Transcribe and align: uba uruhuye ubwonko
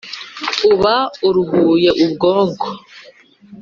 uba 0.73 0.95
uruhuye 1.27 1.89
ubwonko 2.05 2.65